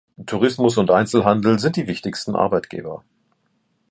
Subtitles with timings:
[0.25, 3.03] Tourismus und Einzelhandel sind die wichtigsten Arbeitgeber.